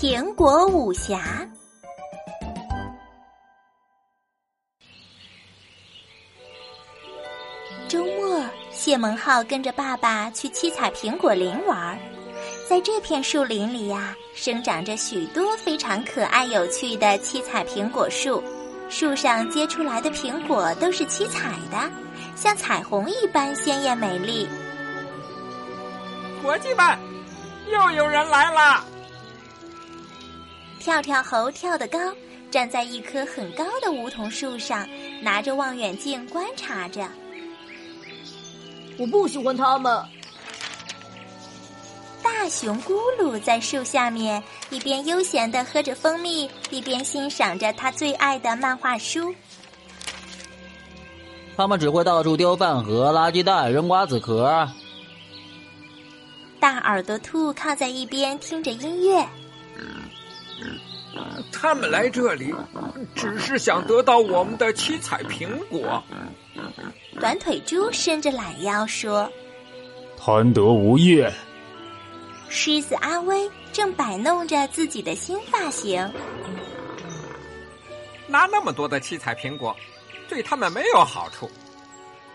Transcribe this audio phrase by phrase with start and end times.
[0.00, 1.44] 苹果武侠。
[7.88, 8.40] 周末，
[8.70, 11.98] 谢蒙浩跟着爸爸去七彩苹果林玩儿。
[12.68, 18.40] 在这片树林里呀，生长着许多非常可爱有趣的七彩苹果树，
[18.88, 21.90] 树上结出来的苹果都是七彩的，
[22.36, 24.48] 像彩虹一般鲜艳美丽。
[26.40, 26.96] 伙计们，
[27.66, 28.84] 又有人来了！
[30.88, 31.98] 跳跳猴跳得高，
[32.50, 34.88] 站在一棵很高的梧桐树上，
[35.20, 37.06] 拿着望远镜观察着。
[38.96, 40.02] 我不喜欢他们。
[42.22, 49.34] 大熊咕噜在树下面，一边悠闲的喝着蜂蜜，一边欣赏着他最爱的漫画书。
[51.54, 54.66] 他们只会到处丢饭盒、垃圾袋、扔瓜子壳。
[56.58, 59.28] 大耳朵兔靠在一边听着音乐。
[61.60, 62.54] 他们来这里，
[63.16, 66.00] 只是想得到我们的七彩苹果。
[67.18, 69.28] 短腿猪伸着懒腰说
[70.16, 71.32] ：“贪得无厌。”
[72.48, 76.08] 狮子阿威正摆弄着自己的新发型。
[78.28, 79.74] 拿那么多的七彩苹果，
[80.28, 81.50] 对他们没有好处。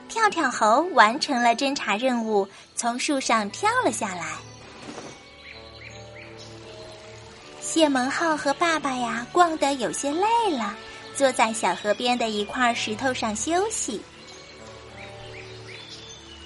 [0.10, 4.34] 跳跳猴完成了侦查任务，从树上跳了下来。
[7.74, 10.76] 谢蒙浩和爸爸呀，逛得有些累了，
[11.16, 14.00] 坐在小河边的一块石头上休息。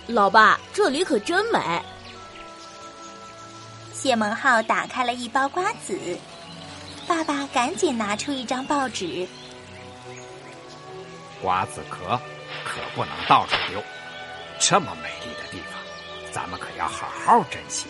[0.08, 1.60] 老爸，这里可真美。
[3.92, 6.00] 谢蒙浩打开了一包瓜子，
[7.06, 9.28] 爸爸赶紧拿出一张报纸。
[11.42, 12.18] 瓜子壳
[12.64, 13.84] 可不能到处丢，
[14.62, 17.88] 这么美丽的地方，咱们可要好好珍惜。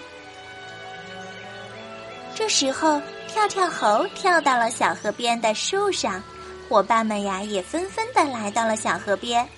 [2.38, 6.22] 这时候，跳跳猴跳到了小河边的树上，
[6.70, 9.50] 伙伴们呀也纷纷的来到了小河边。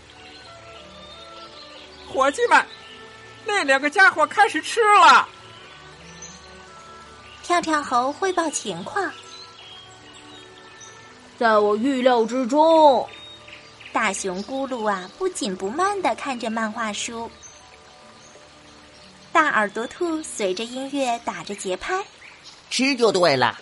[2.07, 2.65] 伙计们，
[3.45, 5.27] 那两个家伙开始吃了。
[7.43, 9.11] 跳跳猴汇报情况，
[11.37, 13.05] 在我预料之中。
[13.91, 17.29] 大熊咕噜啊，不紧不慢的看着漫画书。
[19.33, 22.01] 大耳朵兔随着音乐打着节拍。
[22.69, 23.59] 吃就对了，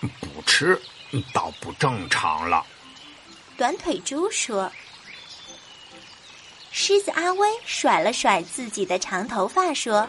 [0.00, 0.80] 不吃
[1.32, 2.66] 倒不正常了。
[3.56, 4.70] 短腿猪说
[6.72, 10.06] ：“狮子阿威甩了甩自己的长头发，说：‘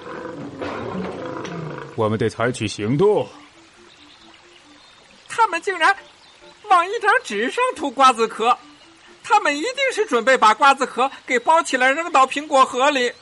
[1.95, 3.29] 我们得采取行动。’
[5.29, 5.95] 他们竟然
[6.63, 8.57] 往一张纸上涂瓜子壳，
[9.23, 13.13] 他们一定是准备把瓜子壳给包起来扔到苹果核里。”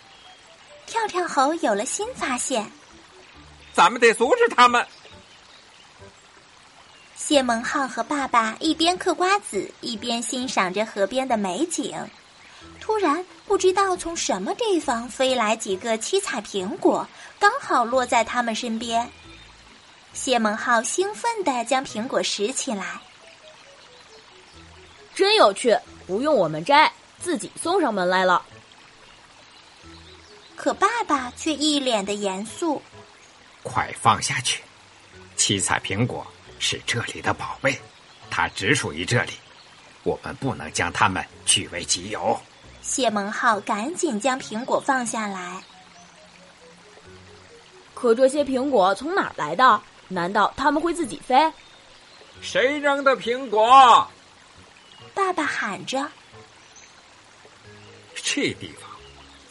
[0.92, 2.70] 跳跳猴有了新发现，
[3.74, 4.86] 咱们得阻止他们。
[7.16, 11.96] 谢蒙浩和爸爸一边嗑瓜子，一边欣赏着河边的美景。
[12.82, 17.08] 突然，不知道从什么地方飞来几个七彩苹果，
[17.40, 19.10] 刚好落在他们身边。
[20.12, 23.00] 谢蒙浩兴奋地将苹果拾起来，
[25.16, 25.74] 真有趣，
[26.06, 26.92] 不用我们摘，
[27.22, 28.44] 自己送上门来了。
[30.62, 32.80] 可爸爸却一脸的严肃。
[33.64, 34.62] 快放下去！
[35.36, 36.24] 七彩苹果
[36.60, 37.82] 是这里的宝贝，
[38.30, 39.32] 它只属于这里，
[40.04, 42.40] 我们不能将它们据为己有。
[42.84, 45.64] 谢蒙浩赶紧将苹果放下来。
[47.96, 49.82] 可这些苹果从哪儿来的？
[50.10, 51.52] 难道他们会自己飞？
[52.40, 54.08] 谁扔的苹果？
[55.16, 56.08] 爸爸喊着。
[58.14, 58.91] 这地方。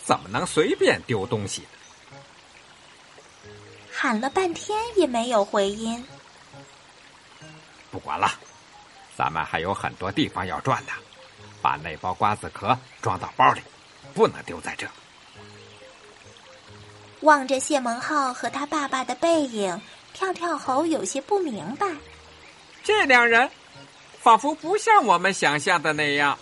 [0.05, 1.63] 怎么能随便丢东西？
[3.93, 6.03] 喊了半天也没有回音。
[7.91, 8.33] 不管了，
[9.17, 10.93] 咱们还有很多地方要转呢。
[11.61, 13.61] 把那包瓜子壳装到包里，
[14.15, 14.87] 不能丢在这。
[17.21, 19.79] 望着谢蒙浩和他爸爸的背影，
[20.15, 21.87] 跳跳猴有些不明白。
[22.83, 23.51] 这两人
[24.23, 26.39] 仿佛不像我们想象的那样。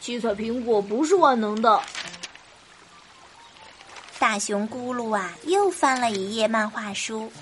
[0.00, 1.80] 七彩苹果不是万能的。
[4.22, 7.32] 大熊咕噜啊，又翻了一页漫画书。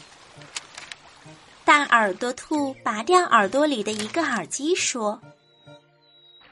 [1.63, 5.21] 大耳朵兔拔掉耳朵里的一个耳机，说：“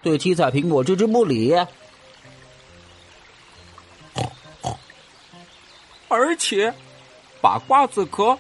[0.05, 1.57] 对七彩苹果置之不理。”
[6.09, 6.75] 而且，
[7.41, 8.39] 把瓜子壳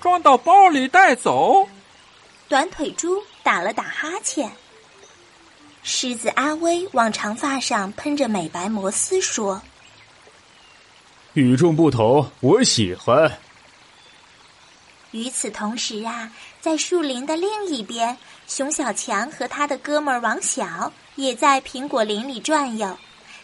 [0.00, 1.68] 装到包里带走。
[2.48, 4.50] 短腿猪打了打哈欠。
[5.82, 9.60] 狮子阿威往长发上喷着美白摩丝，说。
[11.38, 13.32] 与众不同，我喜欢。
[15.12, 16.30] 与此同时啊，
[16.60, 18.16] 在树林的另一边，
[18.48, 22.98] 熊小强和他的哥们儿王小也在苹果林里转悠。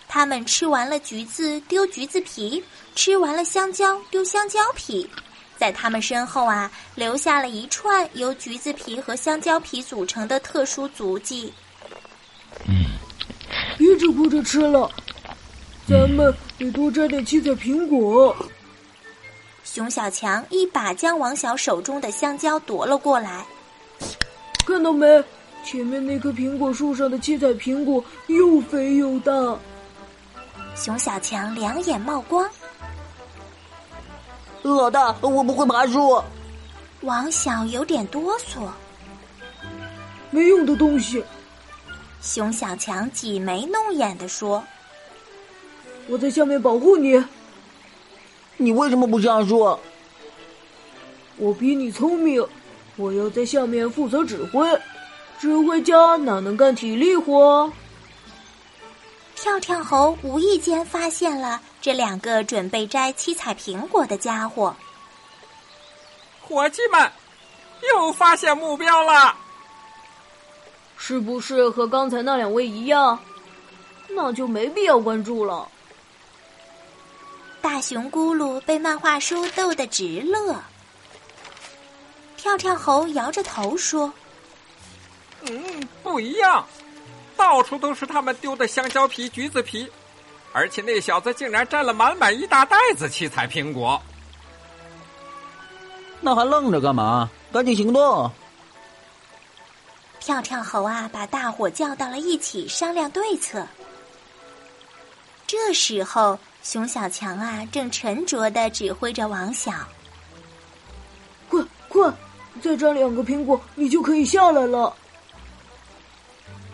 [0.08, 2.62] 他们吃完了橘子丢橘子皮，
[2.96, 5.08] 吃完了香蕉丢香蕉皮。
[5.56, 11.52] 在他们身后啊，留下了一串由橘子皮和香蕉皮组成的特殊足迹。
[12.66, 12.86] 嗯，
[13.78, 14.90] 别只顾着吃了，
[15.86, 18.34] 咱们得多摘点七彩苹果。
[19.64, 23.44] 熊小强一把将王小手中的香蕉夺了过来，
[24.66, 25.22] 看到没？
[25.62, 29.32] 前面那棵苹果树上的七彩苹果又肥又大。
[30.74, 32.48] 熊小强两眼冒光，
[34.62, 36.22] 老大，我不会爬树。
[37.02, 38.68] 王小有点哆嗦，
[40.30, 41.22] 没用的东西。
[42.20, 44.64] 熊小强挤眉弄眼的说
[46.08, 47.22] ：“我在下面保护你。”
[48.56, 49.78] 你为什么不这样说？
[51.36, 52.46] 我比你聪明，
[52.96, 54.68] 我要在下面负责指挥。
[55.40, 57.70] 指挥家哪能干体力活？
[59.34, 64.74] 跳跳猴无意间发现了这两个准备摘七彩苹果的家伙。
[66.40, 67.10] 伙计们，
[67.92, 69.34] 又发现目标了！
[70.96, 73.18] 是不是和刚才那两位一样？
[74.10, 75.68] 那就没必要关注了。
[77.64, 80.54] 大熊咕噜被漫画书逗得直乐，
[82.36, 84.12] 跳跳猴摇着头说
[85.48, 86.62] ：“嗯，不一样，
[87.38, 89.90] 到处都是他们丢的香蕉皮、橘子皮，
[90.52, 93.98] 而且那小子竟然摘了满满一大袋子七彩苹果。
[96.20, 97.30] 那还愣着干嘛？
[97.50, 98.30] 赶紧行动！”
[100.20, 103.66] 跳跳猴啊，把大伙叫到了一起商量对策。
[105.46, 106.38] 这时候。
[106.64, 109.70] 熊小强啊，正沉着的指挥着王小。
[111.50, 112.10] 快快，
[112.62, 114.96] 再摘两个苹果，你就可以下来了。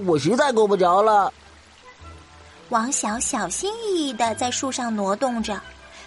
[0.06, 1.32] 我实在够不着了。
[2.68, 5.60] 王小小心翼翼的在树上挪动着，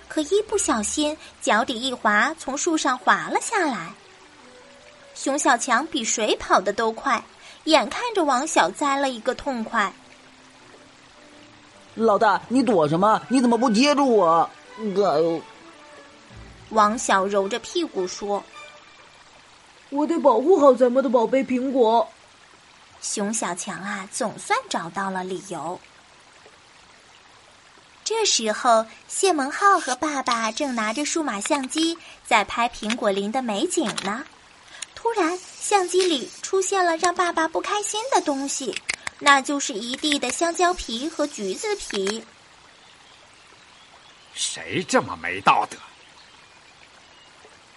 [0.07, 3.93] 可一不小心，脚底一滑，从树上滑了下来。
[5.13, 7.21] 熊小强比谁跑的都快，
[7.65, 9.93] 眼看着王小栽了一个痛快。
[11.95, 13.21] 老大，你躲什么？
[13.29, 14.49] 你怎么不接住我？
[14.79, 15.41] 哎呦！
[16.69, 18.43] 王小揉着屁股说
[19.91, 22.07] ：“我得保护好咱们的宝贝苹果。”
[22.99, 25.79] 熊小强啊，总算找到了理由。
[28.03, 34.23] 这时候，谢蒙浩和爸爸正拿着数码相机在拍苹果林的美景呢。
[34.95, 38.73] 突然，相机里出现了让爸爸不开心的东西。
[39.19, 42.23] 那就是一地的香蕉皮和橘子皮。
[44.33, 45.77] 谁这么没道德？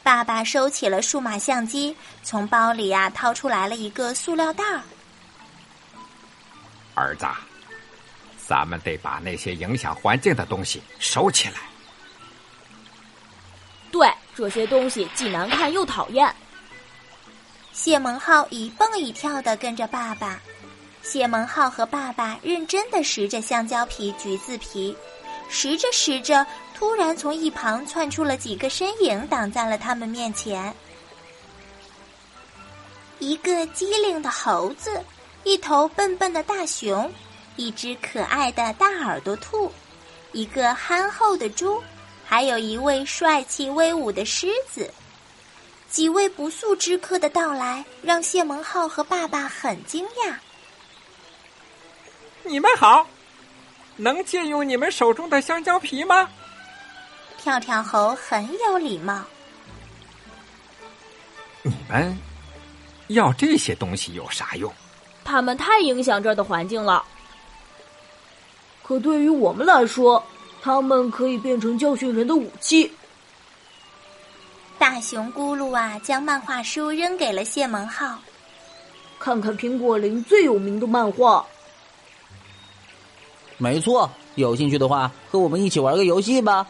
[0.02, 4.80] 爸爸收起了数码相机，从包里啊掏出来了一个塑料袋儿。
[6.94, 7.26] 儿子，
[8.46, 11.56] 咱们得把那些影响环境的东西收起来。
[13.90, 16.34] 对，这些东西既难看又讨厌。
[17.72, 20.40] 谢蒙浩一蹦一跳的跟着爸爸。
[21.08, 24.96] 谢蒙浩和爸爸认真的拾着香蕉皮、橘子皮，
[25.48, 26.44] 拾着拾着，
[26.74, 30.74] 突然从一旁窜出了几个身影，挡在了他们面前。
[33.20, 35.00] 一个机灵的猴子，
[35.44, 37.08] 一头笨笨的大熊，
[37.54, 39.70] 一只可爱的大耳朵兔，
[40.32, 41.80] 一个憨厚的猪，
[42.24, 44.92] 还有一位帅气威武的狮子。
[45.88, 50.34] 几位不速之客的到来，让谢蒙浩和爸爸很惊讶。
[52.48, 53.06] 你们好，
[53.96, 56.28] 能借用你们手中的香蕉皮吗？
[57.38, 59.20] 跳跳猴很有礼貌。
[61.62, 62.16] 你们
[63.08, 64.72] 要这些东西有啥用？
[65.24, 67.04] 他们太影响这儿的环境了。
[68.82, 70.24] 可对于我们来说，
[70.62, 72.92] 他们可以变成教训人的武器。
[74.78, 78.20] 大熊咕噜啊，将漫画书扔给了谢蒙浩。
[79.18, 81.44] 看看苹果林最有名的漫画。
[83.58, 86.66] 没错，有兴趣的话，和我们一起玩个游戏吧。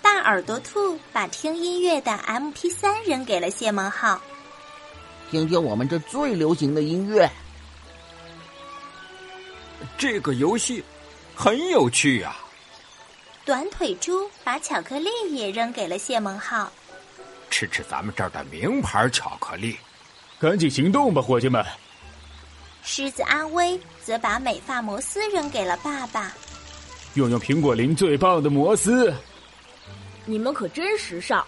[0.00, 4.20] 大耳朵兔把听音乐的 M P 三扔给了谢蒙浩，
[5.30, 7.28] 听听我们这最流行的音乐。
[9.98, 10.82] 这个游戏
[11.34, 12.36] 很有趣啊！
[13.44, 16.72] 短腿猪把巧克力也扔给了谢蒙浩，
[17.50, 19.76] 吃吃咱们这儿的名牌巧克力。
[20.38, 21.64] 赶紧行动吧，伙计们！
[22.88, 26.32] 狮子阿威则把美发摩斯扔给了爸爸。
[27.14, 29.12] 用用苹果林最棒的摩斯。
[30.24, 31.44] 你们可真时尚。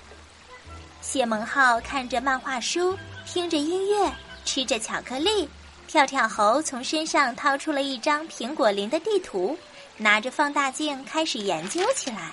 [1.00, 4.12] 谢蒙浩看着漫画书，听着音乐，
[4.45, 5.49] 吃着巧克力。
[5.87, 9.57] 跳跳猴从身上掏出了一张苹果林的地图，
[9.97, 12.33] 拿着放大镜开始研究起来。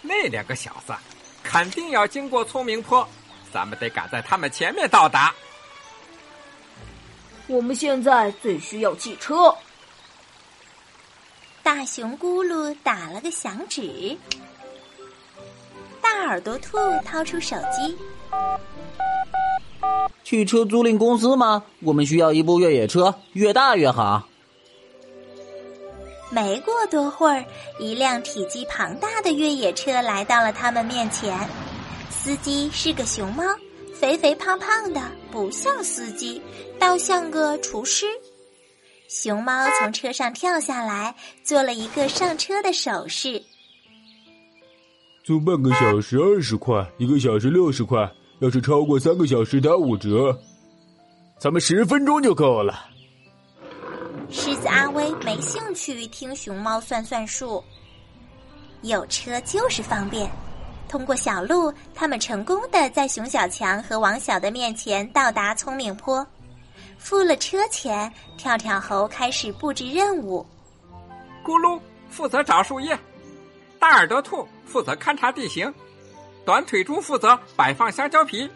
[0.00, 0.94] 那两个小子
[1.42, 3.06] 肯定要经过聪明坡，
[3.52, 5.32] 咱们得赶在他们前面到达。
[7.46, 9.54] 我们现在最需要汽车。
[11.62, 14.16] 大熊咕噜打了个响指。
[16.00, 17.96] 大耳朵兔掏出手机。
[20.24, 21.62] 汽车租赁公司吗？
[21.80, 24.28] 我们需要一部越野车，越大越好。
[26.30, 27.44] 没过多会儿，
[27.78, 31.38] 一辆体积庞大的越野车来到了他们面前。
[32.08, 33.44] 司机是个熊猫，
[34.02, 36.42] 肥肥胖胖的，不像司机，
[36.76, 38.04] 倒像个厨师。
[39.08, 43.40] 熊猫从车上跳下来，做了一个上车的手势。
[45.22, 48.10] 租半个小时二十块，一个小时六十块。
[48.40, 50.36] 要是超过三个小时打五折，
[51.38, 52.86] 咱们十分钟就够了。
[54.28, 57.62] 狮子阿威没兴趣听熊猫算算数。
[58.82, 60.28] 有车就是方便。
[60.88, 66.26] 通过小路，他们成功的在熊小强和王小的面前到达聪明坡。
[66.98, 70.46] 付了车钱，跳跳猴开始布置任务。
[71.44, 72.96] 咕噜负责找树叶，
[73.78, 75.72] 大耳朵兔负责勘察地形。
[76.44, 78.48] 短腿猪负责摆放香蕉皮，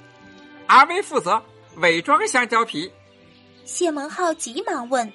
[0.67, 1.43] 阿威负责
[1.77, 2.91] 伪装香蕉皮。
[3.65, 5.13] 谢蒙浩急忙问：“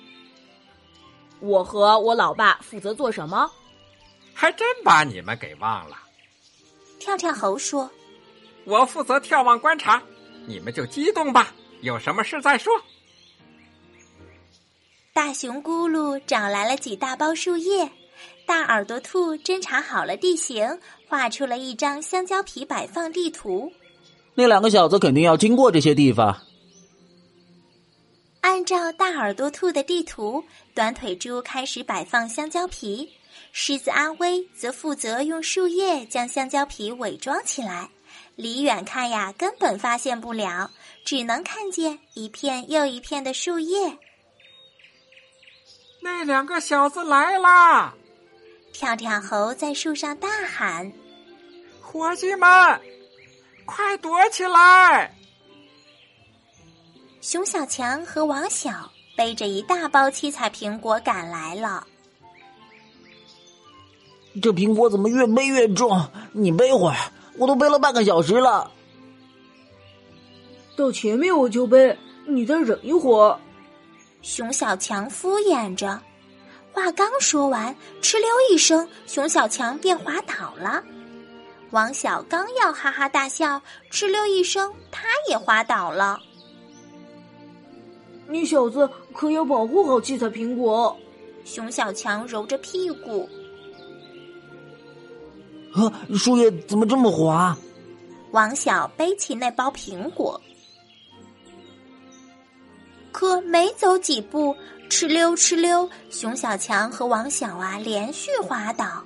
[1.40, 3.50] 我和我老爸负责做什么？”
[4.34, 5.98] 还真把你们给忘了。
[7.02, 7.90] 跳跳猴说
[8.64, 10.02] ：“我负责眺望观察，
[10.46, 12.72] 你们就激动吧，有什么事再说。”
[15.12, 17.90] 大熊咕噜找来了几大包树叶。
[18.46, 23.72] 大耳朵兔侦查好了地形，画出了一张香蕉皮摆放地图。
[24.36, 26.38] 那两个小子肯定要经过这些地方。
[28.42, 30.44] 按照大耳朵兔的地图，
[30.74, 33.10] 短腿猪开始摆放香蕉皮，
[33.52, 37.90] 狮子阿威则负责用树叶将香蕉皮伪装起来。
[38.36, 40.72] 离远看呀，根本发现不了，
[41.06, 43.98] 只能看见一片又一片的树叶。
[46.02, 47.94] 那两个小子来啦！
[48.74, 50.92] 跳跳猴在树上大喊
[51.82, 52.82] ：“伙计们，
[53.66, 55.14] 快躲起来！”
[57.22, 61.86] 熊小强和王小背着一大包七彩苹果赶来了。
[64.40, 66.00] 这苹果怎么越背越重？
[66.32, 66.96] 你背会儿，
[67.38, 68.72] 我都背了半个小时了。
[70.78, 73.38] 到前面我就背，你再忍一会儿。
[74.22, 76.00] 熊小强敷衍着。
[76.72, 80.82] 话刚说完，哧溜一声，熊小强便滑倒了。
[81.72, 83.62] 王小刚要哈哈大笑，
[83.92, 86.18] 哧溜一声，他也滑倒了。
[88.30, 90.96] 你小子可要保护好七彩苹果。
[91.44, 93.28] 熊小强揉着屁股。
[95.88, 97.58] 啊，树叶怎么这么滑？
[98.32, 100.40] 王小背起那包苹果，
[103.12, 104.56] 可没走几步。
[104.90, 109.02] 哧溜哧溜，熊小强和王小啊连续滑倒，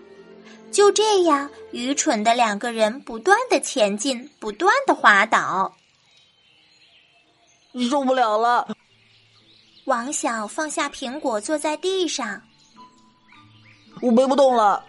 [0.72, 5.76] 就这样，愚蠢的两个人不断的前进，不断的滑倒，
[7.88, 8.68] 受不了了。
[9.84, 12.42] 王小放下苹果，坐在地上，
[14.02, 14.84] 我背不动了，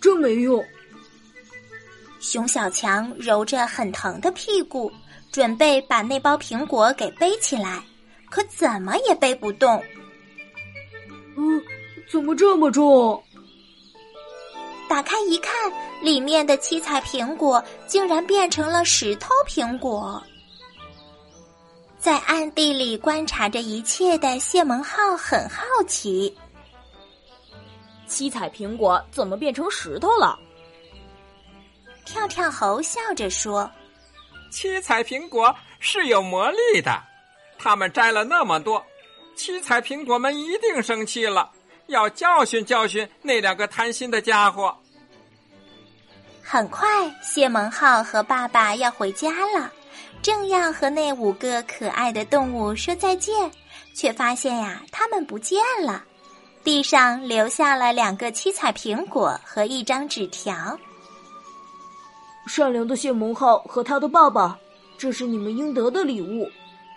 [0.00, 0.64] 真没用。
[2.20, 4.92] 熊小强揉着很疼的屁股，
[5.32, 7.82] 准备把那包苹果给背起来。
[8.28, 9.82] 可怎么也背不动。
[11.36, 11.60] 嗯，
[12.10, 13.20] 怎么这么重？
[14.88, 15.52] 打开一看，
[16.02, 20.22] 里面的七彩苹果竟然变成了石头苹果。
[21.98, 26.32] 在暗地里观察着一切的谢蒙浩很好奇：
[28.10, 30.36] 七彩苹果怎么变成石头了？
[32.04, 33.70] 跳跳猴笑着说
[34.50, 37.00] ：“七彩苹果是有魔力的。”
[37.56, 38.84] 他们摘了那么多，
[39.36, 41.48] 七彩苹果们一定生气了，
[41.86, 44.76] 要教训教训那两个贪心的家伙。
[46.42, 46.88] 很快，
[47.22, 49.72] 谢蒙浩和爸爸要回家了，
[50.20, 53.48] 正要和那五个可爱的动物说再见，
[53.94, 56.02] 却发现呀，他们不见了，
[56.62, 60.78] 地上留下了两个七彩苹果和一张纸条。
[62.46, 64.58] 善良的谢蒙浩和他的爸爸，
[64.98, 66.50] 这是你们应得的礼物。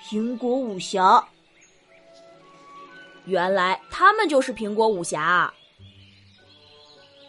[0.06, 1.24] 苹果武侠，
[3.26, 5.52] 原来他们就是苹果武侠。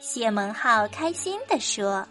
[0.00, 2.06] 谢蒙浩开心地说。